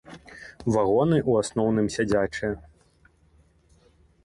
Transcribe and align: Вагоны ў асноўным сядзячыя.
Вагоны 0.75 1.17
ў 1.29 1.31
асноўным 1.43 1.87
сядзячыя. 1.97 2.53